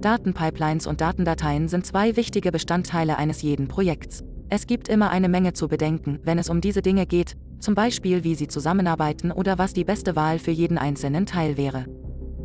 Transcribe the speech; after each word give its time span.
Datenpipelines 0.00 0.86
und 0.86 1.00
Datendateien 1.00 1.66
sind 1.66 1.84
zwei 1.84 2.14
wichtige 2.14 2.52
Bestandteile 2.52 3.18
eines 3.18 3.42
jeden 3.42 3.66
Projekts. 3.66 4.22
Es 4.48 4.68
gibt 4.68 4.88
immer 4.88 5.10
eine 5.10 5.28
Menge 5.28 5.54
zu 5.54 5.66
bedenken, 5.66 6.20
wenn 6.22 6.38
es 6.38 6.48
um 6.48 6.60
diese 6.60 6.82
Dinge 6.82 7.04
geht, 7.04 7.34
zum 7.58 7.74
Beispiel 7.74 8.22
wie 8.22 8.36
sie 8.36 8.46
zusammenarbeiten 8.46 9.32
oder 9.32 9.58
was 9.58 9.72
die 9.72 9.84
beste 9.84 10.14
Wahl 10.14 10.38
für 10.38 10.52
jeden 10.52 10.78
einzelnen 10.78 11.26
Teil 11.26 11.56
wäre. 11.56 11.86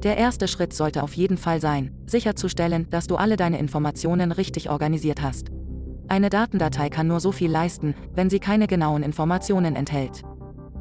Der 0.02 0.18
erste 0.18 0.47
Schritt 0.47 0.74
sollte 0.74 1.04
auf 1.04 1.14
jeden 1.14 1.38
Fall 1.38 1.61
sein, 1.61 1.92
sicherzustellen, 2.07 2.89
dass 2.89 3.05
du 3.05 3.18
alle 3.18 3.38
deine 3.38 3.60
Informationen 3.60 4.32
richtig 4.32 4.71
organisiert 4.71 5.21
hast. 5.21 5.50
Eine 6.07 6.32
Datendatei 6.32 6.89
kann 6.89 7.07
nur 7.07 7.20
so 7.20 7.32
viel 7.32 7.51
leisten, 7.51 7.93
wenn 8.15 8.32
sie 8.32 8.39
keine 8.39 8.65
genauen 8.65 9.04
Informationen 9.04 9.75
enthält. 9.75 10.24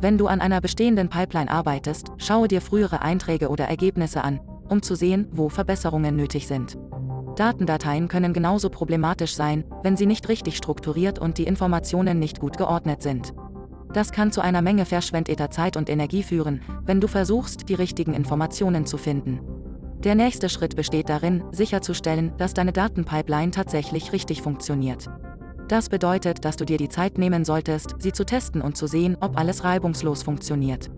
Wenn 0.00 0.18
du 0.18 0.26
an 0.26 0.40
einer 0.40 0.60
bestehenden 0.60 1.10
Pipeline 1.10 1.50
arbeitest, 1.50 2.08
schaue 2.16 2.48
dir 2.48 2.62
frühere 2.62 3.02
Einträge 3.02 3.50
oder 3.50 3.66
Ergebnisse 3.66 4.24
an, 4.24 4.40
um 4.68 4.82
zu 4.82 4.94
sehen, 4.94 5.28
wo 5.32 5.48
Verbesserungen 5.48 6.16
nötig 6.16 6.46
sind. 6.46 6.78
Datendateien 7.36 8.08
können 8.08 8.32
genauso 8.32 8.68
problematisch 8.68 9.34
sein, 9.34 9.64
wenn 9.82 9.96
sie 9.96 10.06
nicht 10.06 10.28
richtig 10.28 10.56
strukturiert 10.56 11.18
und 11.18 11.38
die 11.38 11.44
Informationen 11.44 12.18
nicht 12.18 12.40
gut 12.40 12.58
geordnet 12.58 13.02
sind. 13.02 13.32
Das 13.92 14.10
kann 14.12 14.32
zu 14.32 14.40
einer 14.40 14.62
Menge 14.62 14.86
verschwendeter 14.86 15.50
Zeit 15.50 15.76
und 15.76 15.90
Energie 15.90 16.22
führen, 16.22 16.62
wenn 16.84 17.00
du 17.00 17.08
versuchst, 17.08 17.68
die 17.68 17.74
richtigen 17.74 18.14
Informationen 18.14 18.86
zu 18.86 18.96
finden. 18.96 19.40
Der 20.02 20.14
nächste 20.14 20.48
Schritt 20.48 20.76
besteht 20.76 21.08
darin, 21.08 21.44
sicherzustellen, 21.52 22.32
dass 22.36 22.54
deine 22.54 22.72
Datenpipeline 22.72 23.52
tatsächlich 23.52 24.12
richtig 24.12 24.42
funktioniert. 24.42 25.08
Das 25.68 25.88
bedeutet, 25.88 26.44
dass 26.44 26.56
du 26.56 26.64
dir 26.64 26.76
die 26.76 26.88
Zeit 26.88 27.18
nehmen 27.18 27.44
solltest, 27.44 27.94
sie 27.98 28.12
zu 28.12 28.24
testen 28.24 28.60
und 28.62 28.76
zu 28.76 28.86
sehen, 28.86 29.16
ob 29.20 29.38
alles 29.38 29.62
reibungslos 29.64 30.22
funktioniert. 30.22 30.90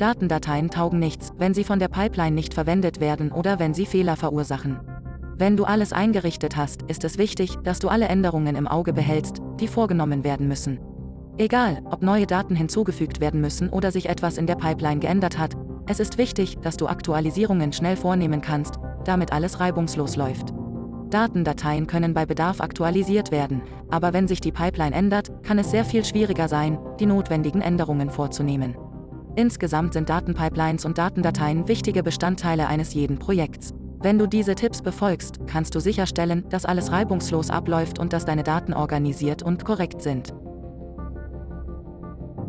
Datendateien 0.00 0.70
taugen 0.70 0.98
nichts, 0.98 1.32
wenn 1.36 1.52
sie 1.52 1.62
von 1.62 1.78
der 1.78 1.88
Pipeline 1.88 2.34
nicht 2.34 2.54
verwendet 2.54 3.00
werden 3.00 3.30
oder 3.30 3.58
wenn 3.58 3.74
sie 3.74 3.84
Fehler 3.84 4.16
verursachen. 4.16 4.80
Wenn 5.36 5.58
du 5.58 5.64
alles 5.64 5.92
eingerichtet 5.92 6.56
hast, 6.56 6.82
ist 6.82 7.04
es 7.04 7.18
wichtig, 7.18 7.56
dass 7.64 7.80
du 7.80 7.88
alle 7.88 8.08
Änderungen 8.08 8.56
im 8.56 8.66
Auge 8.66 8.94
behältst, 8.94 9.42
die 9.60 9.68
vorgenommen 9.68 10.24
werden 10.24 10.48
müssen. 10.48 10.78
Egal, 11.36 11.82
ob 11.84 12.02
neue 12.02 12.26
Daten 12.26 12.56
hinzugefügt 12.56 13.20
werden 13.20 13.42
müssen 13.42 13.68
oder 13.68 13.92
sich 13.92 14.08
etwas 14.08 14.38
in 14.38 14.46
der 14.46 14.54
Pipeline 14.54 15.00
geändert 15.00 15.38
hat, 15.38 15.54
es 15.86 16.00
ist 16.00 16.16
wichtig, 16.16 16.56
dass 16.62 16.78
du 16.78 16.86
Aktualisierungen 16.86 17.72
schnell 17.74 17.96
vornehmen 17.96 18.40
kannst, 18.40 18.76
damit 19.04 19.32
alles 19.34 19.60
reibungslos 19.60 20.16
läuft. 20.16 20.54
Datendateien 21.10 21.86
können 21.86 22.14
bei 22.14 22.24
Bedarf 22.24 22.62
aktualisiert 22.62 23.32
werden, 23.32 23.60
aber 23.90 24.14
wenn 24.14 24.28
sich 24.28 24.40
die 24.40 24.52
Pipeline 24.52 24.94
ändert, 24.94 25.30
kann 25.42 25.58
es 25.58 25.70
sehr 25.70 25.84
viel 25.84 26.06
schwieriger 26.06 26.48
sein, 26.48 26.78
die 27.00 27.06
notwendigen 27.06 27.60
Änderungen 27.60 28.08
vorzunehmen. 28.08 28.76
Insgesamt 29.36 29.94
sind 29.94 30.08
Datenpipelines 30.08 30.84
und 30.84 30.98
Datendateien 30.98 31.68
wichtige 31.68 32.02
Bestandteile 32.02 32.66
eines 32.66 32.94
jeden 32.94 33.18
Projekts. 33.18 33.72
Wenn 34.02 34.18
du 34.18 34.26
diese 34.26 34.54
Tipps 34.54 34.82
befolgst, 34.82 35.46
kannst 35.46 35.74
du 35.74 35.80
sicherstellen, 35.80 36.44
dass 36.48 36.64
alles 36.64 36.90
reibungslos 36.90 37.50
abläuft 37.50 37.98
und 37.98 38.12
dass 38.12 38.24
deine 38.24 38.42
Daten 38.42 38.72
organisiert 38.72 39.42
und 39.42 39.64
korrekt 39.64 40.02
sind. 40.02 40.34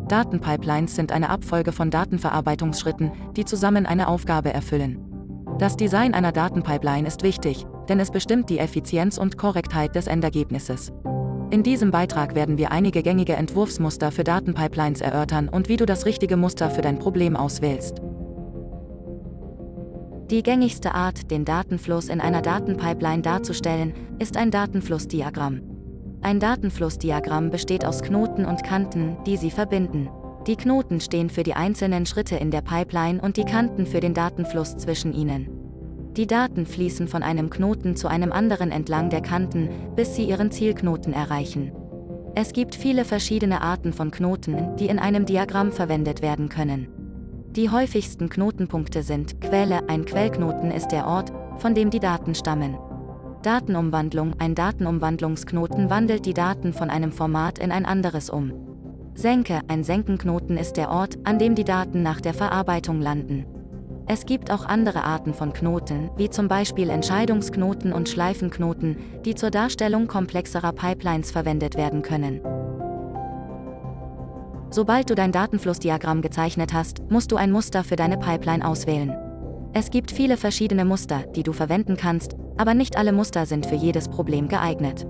Datenpipelines 0.08 0.96
sind 0.96 1.12
eine 1.12 1.30
Abfolge 1.30 1.72
von 1.72 1.90
Datenverarbeitungsschritten, 1.90 3.12
die 3.36 3.46
zusammen 3.46 3.86
eine 3.86 4.08
Aufgabe 4.08 4.54
erfüllen. 4.54 5.06
Das 5.60 5.78
Design 5.78 6.14
einer 6.14 6.32
Datenpipeline 6.32 7.08
ist 7.08 7.24
wichtig, 7.24 7.66
denn 7.88 8.00
es 8.00 8.12
bestimmt 8.12 8.50
die 8.50 8.60
Effizienz 8.60 9.18
und 9.18 9.38
Korrektheit 9.38 9.96
des 9.96 10.08
Endergebnisses. 10.08 10.92
In 11.52 11.64
diesem 11.64 11.92
Beitrag 11.92 12.34
werden 12.34 12.58
wir 12.58 12.72
einige 12.72 13.04
gängige 13.04 13.34
Entwurfsmuster 13.34 14.14
für 14.14 14.24
Datenpipelines 14.24 15.02
erörtern 15.02 15.50
und 15.50 15.68
wie 15.68 15.76
du 15.76 15.86
das 15.86 16.06
richtige 16.06 16.38
Muster 16.38 16.70
für 16.70 16.82
dein 16.82 16.98
Problem 16.98 17.36
auswählst. 17.36 18.02
Die 20.30 20.44
gängigste 20.44 20.96
Art, 20.96 21.30
den 21.30 21.44
Datenfluss 21.44 22.08
in 22.08 22.22
einer 22.22 22.42
Datenpipeline 22.42 23.22
darzustellen, 23.22 23.94
ist 24.18 24.38
ein 24.38 24.50
Datenflussdiagramm. 24.50 25.62
Ein 26.22 26.40
Datenflussdiagramm 26.40 27.50
besteht 27.50 27.84
aus 27.84 28.02
Knoten 28.02 28.46
und 28.46 28.64
Kanten, 28.64 29.18
die 29.26 29.36
sie 29.36 29.52
verbinden. 29.52 30.10
Die 30.48 30.56
Knoten 30.56 31.02
stehen 31.02 31.30
für 31.30 31.44
die 31.44 31.54
einzelnen 31.54 32.06
Schritte 32.06 32.38
in 32.38 32.50
der 32.50 32.62
Pipeline 32.62 33.22
und 33.22 33.36
die 33.36 33.46
Kanten 33.46 33.86
für 33.86 34.00
den 34.00 34.14
Datenfluss 34.14 34.78
zwischen 34.78 35.12
ihnen. 35.12 35.61
Die 36.18 36.28
Daten 36.28 36.66
fließen 36.66 37.08
von 37.08 37.24
einem 37.24 37.50
Knoten 37.50 37.96
zu 37.96 38.08
einem 38.10 38.32
anderen 38.32 38.72
entlang 38.72 39.10
der 39.10 39.22
Kanten, 39.22 39.70
bis 39.96 40.16
sie 40.16 40.26
ihren 40.26 40.52
Zielknoten 40.52 41.14
erreichen. 41.14 41.72
Es 42.36 42.54
gibt 42.54 42.76
viele 42.76 43.06
verschiedene 43.06 43.62
Arten 43.62 43.94
von 43.94 44.12
Knoten, 44.12 44.76
die 44.78 44.88
in 44.88 45.00
einem 45.00 45.26
Diagramm 45.26 45.72
verwendet 45.72 46.22
werden 46.22 46.50
können. 46.50 46.88
Die 47.52 47.70
häufigsten 47.70 48.30
Knotenpunkte 48.30 49.04
sind 49.04 49.42
Quelle, 49.42 49.90
ein 49.90 50.06
Quellknoten 50.06 50.72
ist 50.72 50.90
der 50.90 51.08
Ort, 51.08 51.32
von 51.58 51.76
dem 51.76 51.90
die 51.90 52.00
Daten 52.00 52.36
stammen. 52.36 52.78
Datenumwandlung, 53.42 54.36
ein 54.40 54.56
Datenumwandlungsknoten 54.56 55.90
wandelt 55.90 56.26
die 56.26 56.34
Daten 56.34 56.74
von 56.74 56.90
einem 56.90 57.12
Format 57.12 57.60
in 57.60 57.72
ein 57.72 57.86
anderes 57.86 58.30
um. 58.30 58.54
Senke, 59.14 59.62
ein 59.68 59.84
Senkenknoten 59.84 60.58
ist 60.58 60.78
der 60.78 60.90
Ort, 60.90 61.18
an 61.26 61.40
dem 61.40 61.56
die 61.56 61.66
Daten 61.66 62.02
nach 62.02 62.22
der 62.22 62.34
Verarbeitung 62.34 63.02
landen. 63.02 63.46
Es 64.14 64.26
gibt 64.26 64.52
auch 64.52 64.66
andere 64.66 65.06
Arten 65.06 65.34
von 65.34 65.54
Knoten, 65.54 66.10
wie 66.18 66.30
zum 66.30 66.50
Beispiel 66.50 66.90
Entscheidungsknoten 66.90 67.94
und 67.94 68.10
Schleifenknoten, 68.10 68.98
die 69.24 69.36
zur 69.36 69.52
Darstellung 69.52 70.08
komplexerer 70.08 70.74
Pipelines 70.74 71.32
verwendet 71.32 71.78
werden 71.78 72.02
können. 72.02 72.42
Sobald 74.70 75.10
du 75.10 75.16
dein 75.16 75.32
Datenflussdiagramm 75.32 76.22
gezeichnet 76.22 76.74
hast, 76.74 77.10
musst 77.10 77.32
du 77.32 77.38
ein 77.38 77.54
Muster 77.54 77.86
für 77.86 77.96
deine 77.96 78.18
Pipeline 78.18 78.68
auswählen. 78.68 79.16
Es 79.72 79.92
gibt 79.92 80.12
viele 80.12 80.36
verschiedene 80.36 80.84
Muster, 80.84 81.20
die 81.34 81.44
du 81.44 81.54
verwenden 81.54 81.96
kannst, 81.96 82.36
aber 82.58 82.74
nicht 82.74 82.98
alle 82.98 83.14
Muster 83.14 83.46
sind 83.46 83.66
für 83.66 83.76
jedes 83.76 84.10
Problem 84.10 84.50
geeignet. 84.50 85.08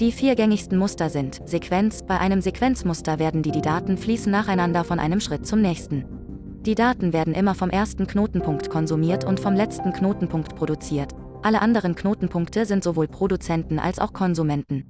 Die 0.00 0.10
vier 0.10 0.34
gängigsten 0.34 0.78
Muster 0.78 1.10
sind 1.10 1.48
Sequenz, 1.48 2.02
bei 2.02 2.18
einem 2.18 2.42
Sequenzmuster 2.42 3.20
werden 3.20 3.44
die, 3.44 3.52
die 3.52 3.62
Daten 3.62 3.96
fließen 3.96 4.32
nacheinander 4.32 4.82
von 4.82 4.98
einem 4.98 5.20
Schritt 5.20 5.46
zum 5.46 5.62
nächsten. 5.62 6.21
Die 6.64 6.76
Daten 6.76 7.12
werden 7.12 7.34
immer 7.34 7.56
vom 7.56 7.70
ersten 7.70 8.06
Knotenpunkt 8.06 8.70
konsumiert 8.70 9.24
und 9.24 9.40
vom 9.40 9.54
letzten 9.54 9.92
Knotenpunkt 9.92 10.54
produziert. 10.54 11.12
Alle 11.42 11.60
anderen 11.60 11.96
Knotenpunkte 11.96 12.66
sind 12.66 12.84
sowohl 12.84 13.08
Produzenten 13.08 13.80
als 13.80 13.98
auch 13.98 14.12
Konsumenten. 14.12 14.84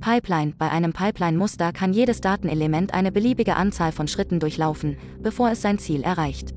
Pipeline 0.00 0.54
Bei 0.56 0.70
einem 0.70 0.94
Pipeline-Muster 0.94 1.72
kann 1.74 1.92
jedes 1.92 2.22
Datenelement 2.22 2.94
eine 2.94 3.12
beliebige 3.12 3.56
Anzahl 3.56 3.92
von 3.92 4.08
Schritten 4.08 4.40
durchlaufen, 4.40 4.96
bevor 5.22 5.50
es 5.50 5.60
sein 5.60 5.78
Ziel 5.78 6.02
erreicht. 6.02 6.54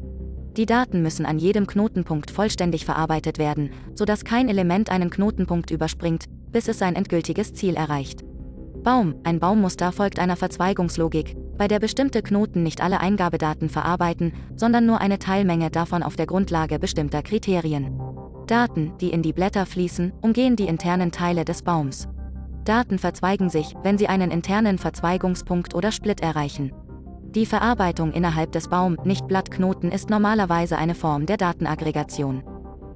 Die 0.56 0.66
Daten 0.66 1.01
müssen 1.01 1.25
an 1.25 1.40
jedem 1.40 1.68
Knotenpunkt 1.68 2.31
vollständig 2.31 2.85
verarbeitet 2.85 3.40
werden, 3.40 3.72
sodass 3.95 4.24
kein 4.24 4.47
Element 4.47 4.90
einen 4.90 5.09
Knotenpunkt 5.09 5.72
überspringt, 5.72 6.25
bis 6.51 6.69
es 6.69 6.80
sein 6.80 6.95
endgültiges 6.95 7.53
Ziel 7.53 7.75
erreicht. 7.75 8.24
Baum 8.81 9.16
Ein 9.25 9.41
Baummuster 9.41 9.91
folgt 9.91 10.19
einer 10.19 10.38
Verzweigungslogik, 10.38 11.35
bei 11.58 11.68
der 11.68 11.80
bestimmte 11.80 12.22
Knoten 12.22 12.64
nicht 12.64 12.81
alle 12.81 13.00
Eingabedaten 13.00 13.69
verarbeiten, 13.69 14.34
sondern 14.56 14.86
nur 14.86 15.02
eine 15.02 15.19
Teilmenge 15.19 15.69
davon 15.69 16.03
auf 16.03 16.16
der 16.16 16.25
Grundlage 16.25 16.80
bestimmter 16.80 17.22
Kriterien. 17.22 18.00
Daten, 18.47 18.94
die 19.00 19.09
in 19.12 19.22
die 19.22 19.34
Blätter 19.34 19.66
fließen, 19.66 20.13
umgehen 20.22 20.56
die 20.56 20.68
internen 20.68 21.12
Teile 21.12 21.46
des 21.46 21.62
Baums. 21.62 22.08
Daten 22.66 22.97
verzweigen 22.97 23.50
sich, 23.50 23.75
wenn 23.84 23.97
sie 23.97 24.08
einen 24.08 24.31
internen 24.31 24.78
Verzweigungspunkt 24.78 25.75
oder 25.75 25.92
Split 25.92 26.22
erreichen. 26.22 26.72
Die 27.36 27.46
Verarbeitung 27.46 28.12
innerhalb 28.12 28.52
des 28.52 28.68
Baum-Nicht-Blattknoten 28.68 29.92
ist 29.92 30.09
normalerweise 30.09 30.78
eine 30.78 30.96
Form 30.96 31.25
der 31.25 31.38
Datenaggregation. 31.38 32.44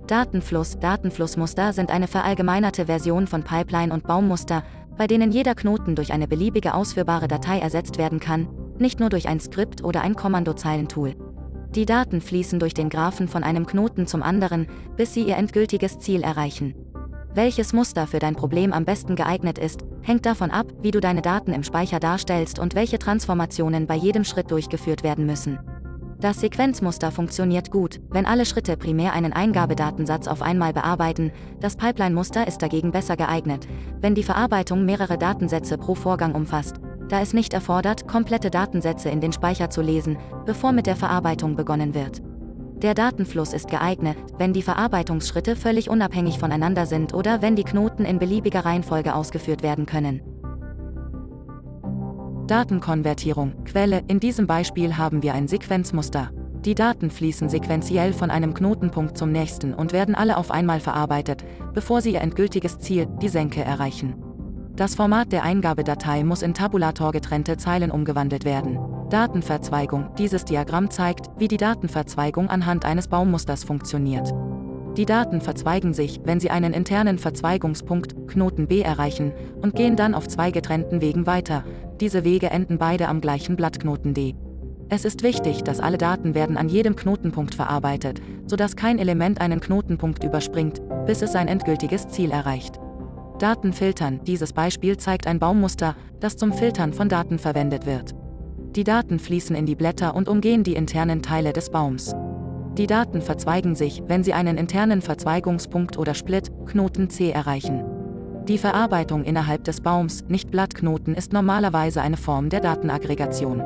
Datenfluss 0.07 0.79
Datenflussmuster 0.79 1.73
sind 1.73 1.91
eine 1.91 2.07
verallgemeinerte 2.07 2.85
Version 2.85 3.27
von 3.27 3.43
Pipeline 3.43 3.93
und 3.93 4.07
Baummuster, 4.07 4.63
bei 4.97 5.05
denen 5.05 5.33
jeder 5.33 5.53
Knoten 5.53 5.95
durch 5.95 6.13
eine 6.13 6.29
beliebige 6.29 6.73
ausführbare 6.73 7.27
Datei 7.27 7.59
ersetzt 7.59 7.97
werden 7.97 8.21
kann, 8.21 8.47
nicht 8.79 9.01
nur 9.01 9.09
durch 9.09 9.27
ein 9.27 9.41
Skript 9.41 9.83
oder 9.83 10.01
ein 10.01 10.15
Kommandozeilentool. 10.15 11.15
Die 11.75 11.85
Daten 11.85 12.21
fließen 12.21 12.57
durch 12.57 12.73
den 12.73 12.89
Graphen 12.89 13.27
von 13.27 13.43
einem 13.43 13.65
Knoten 13.65 14.07
zum 14.07 14.23
anderen, 14.23 14.67
bis 14.95 15.13
sie 15.13 15.23
ihr 15.23 15.35
endgültiges 15.35 15.99
Ziel 15.99 16.23
erreichen. 16.23 16.73
Welches 17.33 17.73
Muster 17.73 18.07
für 18.07 18.19
dein 18.19 18.35
Problem 18.35 18.71
am 18.71 18.85
besten 18.85 19.15
geeignet 19.17 19.59
ist, 19.59 19.81
hängt 20.01 20.25
davon 20.25 20.51
ab, 20.51 20.67
wie 20.81 20.91
du 20.91 21.01
deine 21.01 21.21
Daten 21.21 21.51
im 21.51 21.63
Speicher 21.63 21.99
darstellst 21.99 22.59
und 22.59 22.75
welche 22.75 22.97
Transformationen 22.97 23.87
bei 23.87 23.95
jedem 23.95 24.23
Schritt 24.23 24.51
durchgeführt 24.51 25.03
werden 25.03 25.25
müssen. 25.25 25.59
Das 26.19 26.39
Sequenzmuster 26.41 27.11
funktioniert 27.11 27.69
gut, 27.69 27.99
wenn 28.09 28.25
alle 28.25 28.47
Schritte 28.47 28.75
primär 28.75 29.13
einen 29.13 29.33
Eingabedatensatz 29.33 30.27
auf 30.27 30.41
einmal 30.41 30.73
bearbeiten, 30.73 31.31
das 31.59 31.75
Pipeline-Muster 31.75 32.47
ist 32.47 32.63
dagegen 32.63 32.91
besser 32.91 33.15
geeignet, 33.15 33.67
wenn 34.01 34.15
die 34.15 34.23
Verarbeitung 34.23 34.83
mehrere 34.83 35.19
Datensätze 35.19 35.77
pro 35.77 35.93
Vorgang 35.93 36.33
umfasst, 36.33 36.77
da 37.07 37.21
es 37.21 37.33
nicht 37.33 37.53
erfordert, 37.53 38.07
komplette 38.07 38.49
Datensätze 38.49 39.09
in 39.09 39.21
den 39.21 39.31
Speicher 39.31 39.69
zu 39.69 39.83
lesen, 39.83 40.17
bevor 40.47 40.71
mit 40.71 40.87
der 40.87 40.95
Verarbeitung 40.95 41.55
begonnen 41.55 41.93
wird. 41.93 42.23
Der 42.81 42.95
Datenfluss 42.95 43.53
ist 43.53 43.69
geeignet, 43.69 44.17
wenn 44.39 44.53
die 44.53 44.63
Verarbeitungsschritte 44.63 45.55
völlig 45.55 45.87
unabhängig 45.87 46.39
voneinander 46.39 46.87
sind 46.87 47.13
oder 47.13 47.43
wenn 47.43 47.55
die 47.55 47.63
Knoten 47.63 48.05
in 48.05 48.17
beliebiger 48.17 48.65
Reihenfolge 48.65 49.13
ausgeführt 49.13 49.61
werden 49.61 49.85
können. 49.85 50.21
Datenkonvertierung, 52.47 53.65
Quelle, 53.65 54.03
in 54.07 54.21
diesem 54.21 54.47
Beispiel 54.47 54.95
haben 54.95 55.21
wir 55.21 55.33
ein 55.33 55.49
Sequenzmuster. 55.49 56.31
Die 56.63 56.75
Daten 56.75 57.09
fließen 57.09 57.49
sequenziell 57.49 58.13
von 58.13 58.31
einem 58.31 58.53
Knotenpunkt 58.53 59.17
zum 59.17 59.33
nächsten 59.33 59.73
und 59.73 59.91
werden 59.91 60.15
alle 60.15 60.37
auf 60.37 60.49
einmal 60.49 60.79
verarbeitet, 60.79 61.43
bevor 61.73 62.01
sie 62.01 62.13
ihr 62.13 62.21
endgültiges 62.21 62.79
Ziel, 62.79 63.05
die 63.21 63.27
Senke, 63.27 63.61
erreichen. 63.61 64.15
Das 64.77 64.95
Format 64.95 65.33
der 65.33 65.43
Eingabedatei 65.43 66.23
muss 66.23 66.41
in 66.41 66.53
Tabulator 66.53 67.11
getrennte 67.11 67.57
Zeilen 67.57 67.91
umgewandelt 67.91 68.45
werden. 68.45 68.79
Datenverzweigung. 69.09 70.09
Dieses 70.17 70.45
Diagramm 70.45 70.89
zeigt, 70.89 71.27
wie 71.37 71.47
die 71.47 71.57
Datenverzweigung 71.57 72.49
anhand 72.49 72.85
eines 72.85 73.09
Baummusters 73.09 73.65
funktioniert. 73.65 74.33
Die 74.95 75.05
Daten 75.05 75.41
verzweigen 75.41 75.93
sich, 75.93 76.21
wenn 76.23 76.39
sie 76.39 76.49
einen 76.49 76.73
internen 76.73 77.19
Verzweigungspunkt, 77.19 78.15
Knoten 78.27 78.67
B, 78.67 78.81
erreichen, 78.81 79.31
und 79.61 79.75
gehen 79.75 79.95
dann 79.95 80.15
auf 80.15 80.27
zwei 80.27 80.49
getrennten 80.49 81.01
Wegen 81.01 81.27
weiter. 81.27 81.63
Diese 81.99 82.23
Wege 82.23 82.51
enden 82.51 82.77
beide 82.77 83.07
am 83.07 83.21
gleichen 83.21 83.55
Blattknoten 83.55 84.13
D. 84.13 84.35
Es 84.89 85.03
ist 85.03 85.23
wichtig, 85.23 85.63
dass 85.63 85.79
alle 85.79 85.97
Daten 85.97 86.35
werden 86.35 86.55
an 86.55 86.69
jedem 86.69 86.95
Knotenpunkt 86.95 87.55
verarbeitet, 87.55 88.21
sodass 88.45 88.75
kein 88.75 88.99
Element 88.99 89.41
einen 89.41 89.59
Knotenpunkt 89.59 90.23
überspringt, 90.23 90.81
bis 91.05 91.21
es 91.21 91.31
sein 91.31 91.47
endgültiges 91.47 92.07
Ziel 92.07 92.31
erreicht. 92.31 92.79
Daten 93.39 93.73
filtern. 93.73 94.21
Dieses 94.25 94.53
Beispiel 94.53 94.97
zeigt 94.97 95.27
ein 95.27 95.39
Baumuster, 95.39 95.95
das 96.19 96.37
zum 96.37 96.53
Filtern 96.53 96.93
von 96.93 97.09
Daten 97.09 97.37
verwendet 97.37 97.85
wird. 97.85 98.15
Die 98.75 98.83
Daten 98.83 99.19
fließen 99.19 99.55
in 99.55 99.65
die 99.65 99.75
Blätter 99.75 100.15
und 100.15 100.29
umgehen 100.29 100.63
die 100.63 100.75
internen 100.75 101.21
Teile 101.21 101.51
des 101.51 101.69
Baums. 101.69 102.13
Die 102.77 102.87
Daten 102.87 103.21
verzweigen 103.21 103.75
sich, 103.75 104.03
wenn 104.07 104.23
sie 104.23 104.33
einen 104.33 104.57
internen 104.57 105.01
Verzweigungspunkt 105.01 105.97
oder 105.97 106.13
Split, 106.13 106.51
Knoten 106.67 107.09
C 107.09 107.31
erreichen. 107.31 107.96
Die 108.47 108.57
Verarbeitung 108.57 109.25
innerhalb 109.25 109.65
des 109.65 109.81
Baums, 109.81 110.23
nicht 110.29 110.51
Blattknoten, 110.51 111.15
ist 111.15 111.33
normalerweise 111.33 112.01
eine 112.01 112.15
Form 112.15 112.49
der 112.49 112.61
Datenaggregation. 112.61 113.61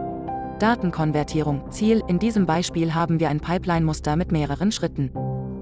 Datenkonvertierung, 0.58 1.70
Ziel, 1.70 2.02
in 2.08 2.18
diesem 2.18 2.48
Beispiel 2.48 2.96
haben 2.96 3.20
wir 3.20 3.30
ein 3.30 3.40
Pipeline-Muster 3.40 4.16
mit 4.16 4.32
mehreren 4.32 4.72
Schritten. 4.72 5.12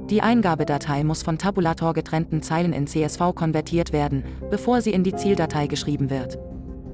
Die 0.10 0.21
Eingabedatei 0.21 1.04
muss 1.04 1.21
von 1.21 1.38
Tabulator 1.38 1.94
getrennten 1.94 2.42
Zeilen 2.42 2.71
in 2.71 2.88
CSV 2.88 3.36
konvertiert 3.36 3.92
werden, 3.92 4.24
bevor 4.50 4.81
sie 4.81 4.92
in 4.92 5.04
die 5.04 5.16
Zieldatei 5.16 5.68
geschrieben 5.68 6.10
wird. 6.10 6.39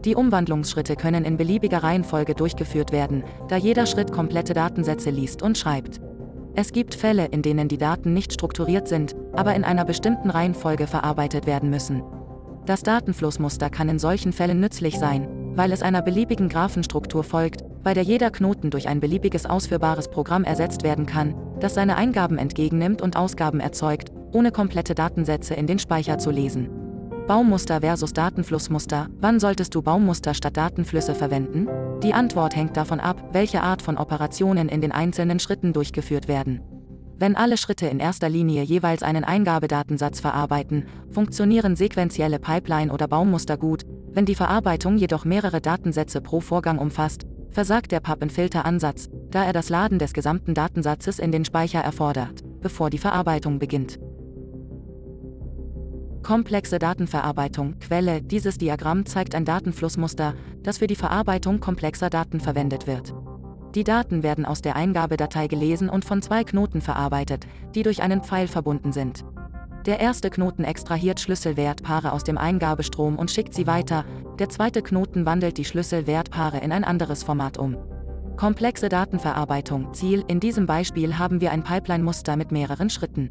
Die 0.03 0.15
Umwandlungsschritte 0.15 0.95
können 0.95 1.25
in 1.25 1.37
beliebiger 1.37 1.83
Reihenfolge 1.83 2.33
durchgeführt 2.33 2.91
werden, 2.91 3.23
da 3.49 3.55
jeder 3.55 3.85
Schritt 3.85 4.11
komplette 4.11 4.55
Datensätze 4.55 5.11
liest 5.11 5.43
und 5.43 5.59
schreibt. 5.59 6.01
Es 6.55 6.71
gibt 6.71 6.95
Fälle, 6.95 7.25
in 7.25 7.41
denen 7.41 7.67
die 7.67 7.77
Daten 7.77 8.13
nicht 8.13 8.33
strukturiert 8.33 8.87
sind, 8.87 9.15
aber 9.33 9.53
in 9.55 9.63
einer 9.63 9.85
bestimmten 9.85 10.29
Reihenfolge 10.29 10.87
verarbeitet 10.87 11.45
werden 11.45 11.69
müssen. 11.69 12.01
Das 12.65 12.81
Datenflussmuster 12.81 13.69
kann 13.69 13.89
in 13.89 13.99
solchen 13.99 14.33
Fällen 14.33 14.59
nützlich 14.59 14.97
sein, 14.97 15.27
weil 15.55 15.71
es 15.71 15.83
einer 15.83 16.01
beliebigen 16.01 16.49
Graphenstruktur 16.49 17.23
folgt, 17.23 17.63
bei 17.83 17.93
der 17.93 18.01
jeder 18.01 18.31
Knoten 18.31 18.71
durch 18.71 18.87
ein 18.87 18.99
beliebiges 18.99 19.45
ausführbares 19.45 20.09
Programm 20.09 20.43
ersetzt 20.43 20.81
werden 20.83 21.05
kann, 21.05 21.35
das 21.59 21.75
seine 21.75 21.95
Eingaben 21.95 22.39
entgegennimmt 22.39 23.03
und 23.03 23.17
Ausgaben 23.17 23.59
erzeugt, 23.59 24.11
ohne 24.31 24.51
komplette 24.51 24.95
Datensätze 24.95 25.53
in 25.53 25.67
den 25.67 25.77
Speicher 25.77 26.17
zu 26.17 26.31
lesen. 26.31 26.69
Baumuster 27.27 27.81
versus 27.81 28.13
Datenflussmuster. 28.13 29.07
Wann 29.19 29.39
solltest 29.39 29.73
du 29.75 29.83
Baumuster 29.83 30.33
statt 30.33 30.57
Datenflüsse 30.57 31.13
verwenden? 31.13 31.67
Die 32.01 32.13
Antwort 32.13 32.55
hängt 32.55 32.77
davon 32.77 32.99
ab, 32.99 33.29
welche 33.31 33.61
Art 33.61 33.83
von 33.83 33.97
Operationen 33.97 34.69
in 34.69 34.81
den 34.81 34.91
einzelnen 34.91 35.39
Schritten 35.39 35.71
durchgeführt 35.71 36.27
werden. 36.27 36.61
Wenn 37.17 37.37
alle 37.37 37.57
Schritte 37.57 37.87
in 37.87 37.99
erster 37.99 38.27
Linie 38.27 38.63
jeweils 38.63 39.01
einen 39.01 39.23
Eingabedatensatz 39.23 40.19
verarbeiten, 40.19 40.85
funktionieren 41.09 41.75
sequentielle 41.75 42.39
Pipeline 42.39 42.91
oder 42.91 43.07
Baumuster 43.07 43.57
gut, 43.57 43.83
wenn 44.11 44.25
die 44.25 44.35
Verarbeitung 44.35 44.97
jedoch 44.97 45.23
mehrere 45.23 45.61
Datensätze 45.61 46.19
pro 46.19 46.41
Vorgang 46.41 46.77
umfasst, 46.77 47.25
versagt 47.51 47.93
der 47.93 48.01
Pappenfilter-Ansatz, 48.01 49.09
da 49.31 49.45
er 49.45 49.53
das 49.53 49.69
Laden 49.69 49.97
des 49.97 50.13
gesamten 50.13 50.53
Datensatzes 50.53 51.19
in 51.19 51.31
den 51.31 51.45
Speicher 51.45 51.79
erfordert, 51.79 52.41
bevor 52.59 52.89
die 52.89 52.97
Verarbeitung 52.97 53.59
beginnt. 53.59 53.97
Komplexe 56.21 56.79
Datenverarbeitung 56.79 57.79
Quelle 57.79 58.21
Dieses 58.21 58.57
Diagramm 58.57 59.05
zeigt 59.05 59.35
ein 59.35 59.45
Datenflussmuster, 59.45 60.33
das 60.63 60.79
für 60.79 60.87
die 60.87 60.95
Verarbeitung 60.95 61.59
komplexer 61.59 62.09
Daten 62.09 62.41
verwendet 62.41 62.87
wird. 62.87 63.13
Die 63.75 63.83
Daten 63.83 64.23
werden 64.23 64.45
aus 64.45 64.61
der 64.61 64.77
Eingabedatei 64.77 65.47
gelesen 65.47 65.89
und 65.89 66.05
von 66.05 66.21
zwei 66.21 66.45
Knoten 66.45 66.79
verarbeitet, 66.79 67.45
die 67.75 67.83
durch 67.83 68.01
einen 68.01 68.23
Pfeil 68.23 68.47
verbunden 68.47 68.93
sind. 68.93 69.25
Der 69.85 69.99
erste 69.99 70.29
Knoten 70.29 70.63
extrahiert 70.63 71.19
Schlüsselwertpaare 71.19 72.13
aus 72.13 72.23
dem 72.23 72.37
Eingabestrom 72.37 73.17
und 73.17 73.29
schickt 73.29 73.53
sie 73.53 73.67
weiter, 73.67 74.05
der 74.39 74.47
zweite 74.47 74.81
Knoten 74.81 75.25
wandelt 75.25 75.57
die 75.57 75.65
Schlüsselwertpaare 75.65 76.59
in 76.59 76.71
ein 76.71 76.85
anderes 76.85 77.23
Format 77.23 77.57
um. 77.57 77.77
Komplexe 78.37 78.87
Datenverarbeitung 78.87 79.93
Ziel 79.93 80.23
In 80.27 80.39
diesem 80.39 80.65
Beispiel 80.65 81.17
haben 81.19 81.41
wir 81.41 81.51
ein 81.51 81.63
Pipeline-Muster 81.63 82.37
mit 82.37 82.51
mehreren 82.51 82.89
Schritten. 82.89 83.29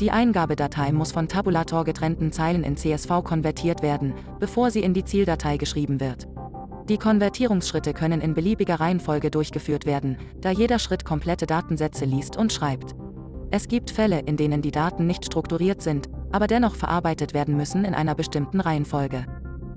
Die 0.00 0.10
Eingabedatei 0.12 0.92
muss 0.92 1.12
von 1.12 1.28
Tabulator 1.28 1.84
getrennten 1.84 2.32
Zeilen 2.32 2.64
in 2.64 2.76
CSV 2.76 3.22
konvertiert 3.24 3.82
werden, 3.82 4.14
bevor 4.38 4.70
sie 4.70 4.80
in 4.80 4.94
die 4.94 5.04
Zieldatei 5.04 5.56
geschrieben 5.56 6.00
wird. 6.00 6.26
Die 6.92 6.98
Konvertierungsschritte 6.98 7.94
können 7.94 8.20
in 8.20 8.34
beliebiger 8.34 8.78
Reihenfolge 8.78 9.30
durchgeführt 9.30 9.86
werden, 9.86 10.18
da 10.42 10.50
jeder 10.50 10.78
Schritt 10.78 11.06
komplette 11.06 11.46
Datensätze 11.46 12.04
liest 12.04 12.36
und 12.36 12.52
schreibt. 12.52 12.94
Es 13.50 13.66
gibt 13.66 13.90
Fälle, 13.90 14.18
in 14.18 14.36
denen 14.36 14.60
die 14.60 14.72
Daten 14.72 15.06
nicht 15.06 15.24
strukturiert 15.24 15.80
sind, 15.80 16.10
aber 16.32 16.48
dennoch 16.48 16.74
verarbeitet 16.74 17.32
werden 17.32 17.56
müssen 17.56 17.86
in 17.86 17.94
einer 17.94 18.14
bestimmten 18.14 18.60
Reihenfolge. 18.60 19.24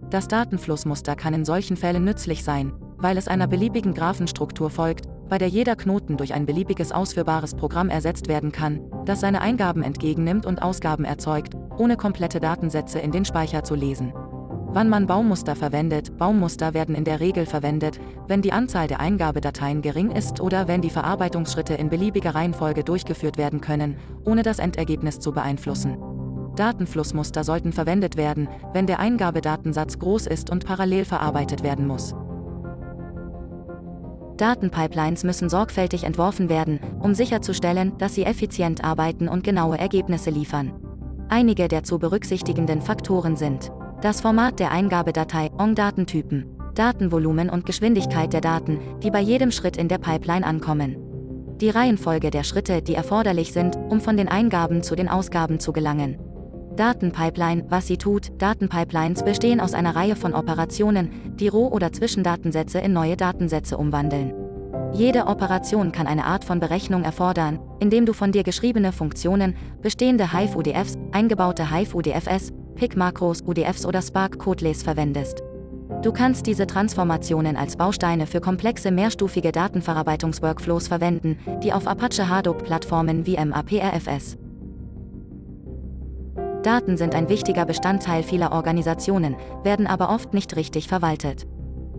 Das 0.09 0.27
Datenflussmuster 0.27 1.15
kann 1.15 1.33
in 1.33 1.45
solchen 1.45 1.77
Fällen 1.77 2.03
nützlich 2.03 2.43
sein, 2.43 2.73
weil 2.97 3.17
es 3.17 3.29
einer 3.29 3.47
beliebigen 3.47 3.93
Graphenstruktur 3.93 4.69
folgt, 4.69 5.05
bei 5.29 5.37
der 5.37 5.47
jeder 5.47 5.77
Knoten 5.77 6.17
durch 6.17 6.33
ein 6.33 6.45
beliebiges 6.45 6.91
ausführbares 6.91 7.55
Programm 7.55 7.89
ersetzt 7.89 8.27
werden 8.27 8.51
kann, 8.51 8.81
das 9.05 9.21
seine 9.21 9.39
Eingaben 9.39 9.83
entgegennimmt 9.83 10.45
und 10.45 10.61
Ausgaben 10.61 11.05
erzeugt, 11.05 11.53
ohne 11.77 11.95
komplette 11.95 12.41
Datensätze 12.41 12.99
in 12.99 13.13
den 13.13 13.23
Speicher 13.23 13.63
zu 13.63 13.73
lesen. 13.73 14.11
Wann 14.75 14.89
man 14.89 15.07
Baumuster 15.07 15.55
verwendet, 15.55 16.17
Baumuster 16.17 16.73
werden 16.73 16.95
in 16.95 17.05
der 17.05 17.21
Regel 17.21 17.45
verwendet, 17.45 17.97
wenn 18.27 18.41
die 18.41 18.51
Anzahl 18.51 18.89
der 18.89 18.99
Eingabedateien 18.99 19.81
gering 19.81 20.11
ist 20.11 20.41
oder 20.41 20.67
wenn 20.67 20.81
die 20.81 20.89
Verarbeitungsschritte 20.89 21.75
in 21.75 21.89
beliebiger 21.89 22.35
Reihenfolge 22.35 22.83
durchgeführt 22.83 23.37
werden 23.37 23.61
können, 23.61 23.95
ohne 24.25 24.43
das 24.43 24.59
Endergebnis 24.59 25.21
zu 25.21 25.31
beeinflussen. 25.31 25.97
Datenflussmuster 26.57 27.45
sollten 27.45 27.71
verwendet 27.71 28.17
werden, 28.17 28.49
wenn 28.73 28.85
der 28.85 28.99
Eingabedatensatz 28.99 29.97
groß 29.97 30.27
ist 30.27 30.49
und 30.49 30.65
parallel 30.65 31.05
verarbeitet 31.05 31.63
werden 31.63 31.87
muss. 31.87 32.13
Datenpipelines 34.35 35.23
müssen 35.23 35.47
sorgfältig 35.47 36.03
entworfen 36.03 36.49
werden, 36.49 36.81
um 36.99 37.15
sicherzustellen, 37.15 37.97
dass 37.97 38.13
sie 38.13 38.25
effizient 38.25 38.83
arbeiten 38.83 39.29
und 39.29 39.45
genaue 39.45 39.77
Ergebnisse 39.77 40.31
liefern. 40.31 40.73
Einige 41.29 41.69
der 41.69 41.83
zu 41.85 41.97
berücksichtigenden 41.97 42.81
Faktoren 42.81 43.37
sind 43.37 43.71
das 44.05 44.21
Format 44.21 44.59
der 44.59 44.69
Eingabedatei, 44.69 45.49
ONG-Datentypen, 45.57 46.45
Datenvolumen 46.75 47.49
und 47.49 47.65
Geschwindigkeit 47.65 48.31
der 48.33 48.41
Daten, 48.41 48.77
die 49.01 49.09
bei 49.09 49.19
jedem 49.19 49.49
Schritt 49.49 49.77
in 49.77 49.87
der 49.87 49.97
Pipeline 49.97 50.45
ankommen. 50.45 50.95
Die 51.59 51.71
Reihenfolge 51.71 52.29
der 52.29 52.43
Schritte, 52.43 52.83
die 52.83 52.93
erforderlich 52.93 53.51
sind, 53.51 53.75
um 53.89 53.99
von 53.99 54.15
den 54.15 54.27
Eingaben 54.27 54.83
zu 54.83 54.95
den 54.95 55.09
Ausgaben 55.09 55.59
zu 55.59 55.73
gelangen. 55.73 56.19
Datenpipeline, 56.75 57.65
was 57.69 57.87
sie 57.87 57.97
tut, 57.97 58.31
Datenpipelines 58.37 59.23
bestehen 59.23 59.59
aus 59.59 59.73
einer 59.73 59.95
Reihe 59.95 60.15
von 60.15 60.35
Operationen, 60.35 61.09
die 61.39 61.47
Roh- 61.47 61.71
oder 61.71 61.91
Zwischendatensätze 61.91 62.77
in 62.77 62.93
neue 62.93 63.17
Datensätze 63.17 63.75
umwandeln. 63.75 64.35
Jede 64.93 65.25
Operation 65.25 65.91
kann 65.91 66.05
eine 66.05 66.25
Art 66.25 66.45
von 66.45 66.59
Berechnung 66.59 67.03
erfordern, 67.03 67.59
indem 67.79 68.05
du 68.05 68.13
von 68.13 68.31
dir 68.31 68.43
geschriebene 68.43 68.91
Funktionen, 68.91 69.55
bestehende 69.81 70.31
Hive-UDFs, 70.31 70.95
eingebaute 71.11 71.71
Hive-UDFS, 71.71 72.53
PIC-Makros, 72.75 73.41
UDFs 73.41 73.85
oder 73.85 74.01
Spark-Codeless 74.01 74.83
verwendest. 74.83 75.43
Du 76.01 76.11
kannst 76.11 76.45
diese 76.45 76.67
Transformationen 76.67 77.55
als 77.55 77.77
Bausteine 77.77 78.27
für 78.27 78.41
komplexe 78.41 78.91
mehrstufige 78.91 79.51
Datenverarbeitungs-Workflows 79.51 80.87
verwenden, 80.87 81.37
die 81.63 81.73
auf 81.73 81.87
Apache 81.87 82.29
Hadoop-Plattformen 82.29 83.25
wie 83.25 83.37
MAPRFS. 83.37 84.37
Daten 86.63 86.97
sind 86.97 87.13
ein 87.13 87.29
wichtiger 87.29 87.65
Bestandteil 87.65 88.23
vieler 88.23 88.51
Organisationen, 88.51 89.35
werden 89.63 89.85
aber 89.85 90.09
oft 90.09 90.33
nicht 90.33 90.55
richtig 90.55 90.87
verwaltet. 90.87 91.45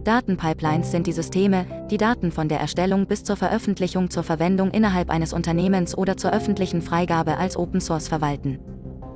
Datenpipelines 0.02 0.92
sind 0.92 1.06
die 1.06 1.12
Systeme, 1.12 1.66
die 1.90 1.96
Daten 1.96 2.30
von 2.30 2.48
der 2.48 2.60
Erstellung 2.60 3.06
bis 3.06 3.24
zur 3.24 3.36
Veröffentlichung 3.36 4.10
zur 4.10 4.22
Verwendung 4.22 4.70
innerhalb 4.70 5.10
eines 5.10 5.32
Unternehmens 5.32 5.98
oder 5.98 6.16
zur 6.16 6.32
öffentlichen 6.32 6.82
Freigabe 6.82 7.38
als 7.38 7.56
Open 7.56 7.80
Source 7.80 8.06
verwalten. 8.06 8.60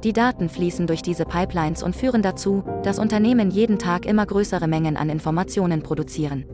Die 0.03 0.15
Daten 0.15 0.49
fließen 0.49 0.87
durch 0.87 1.03
diese 1.03 1.27
Pipelines 1.27 1.83
und 1.83 1.95
führen 1.95 2.23
dazu, 2.23 2.65
dass 2.83 2.99
Unternehmen 2.99 3.51
jeden 3.51 3.79
Tag 3.79 4.07
immer 4.07 4.25
größere 4.25 4.67
Mengen 4.67 4.97
an 4.97 5.11
Informationen 5.11 5.83
produzieren. 5.83 6.47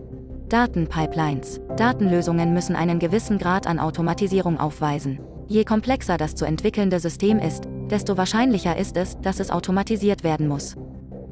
Datenpipelines. 0.49 1.61
Datenlösungen 1.77 2.53
müssen 2.53 2.75
einen 2.77 2.99
gewissen 2.99 3.39
Grad 3.39 3.67
an 3.67 3.79
Automatisierung 3.79 4.59
aufweisen. 4.59 5.21
Je 5.49 5.65
komplexer 5.65 6.17
das 6.17 6.35
zu 6.35 6.45
entwickelnde 6.45 6.99
System 6.99 7.39
ist, 7.39 7.65
desto 7.89 8.17
wahrscheinlicher 8.17 8.77
ist 8.77 8.97
es, 8.97 9.17
dass 9.21 9.39
es 9.39 9.51
automatisiert 9.51 10.25
werden 10.25 10.49
muss. 10.49 10.77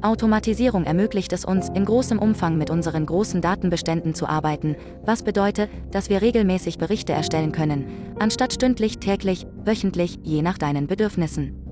Automatisierung 0.01 0.85
ermöglicht 0.85 1.33
es 1.33 1.43
uns, 1.43 1.69
in 1.69 1.83
großem 1.83 2.19
Umfang 2.19 2.57
mit 2.57 2.69
unseren 2.69 3.05
großen 3.05 3.41
Datenbeständen 3.41 4.13
zu 4.13 4.27
arbeiten, 4.27 4.75
was 5.03 5.23
bedeutet, 5.23 5.69
dass 5.91 6.09
wir 6.09 6.21
regelmäßig 6.21 6.77
Berichte 6.77 7.11
erstellen 7.11 7.51
können, 7.51 7.87
anstatt 8.19 8.53
stündlich, 8.53 8.99
täglich, 8.99 9.47
wöchentlich, 9.65 10.19
je 10.23 10.41
nach 10.41 10.57
deinen 10.57 10.87
Bedürfnissen. 10.87 11.64